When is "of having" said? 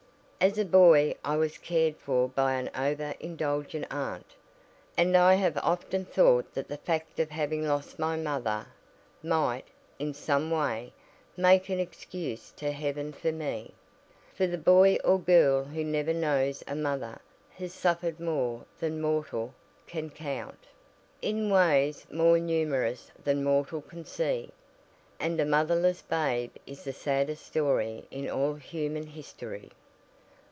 7.19-7.67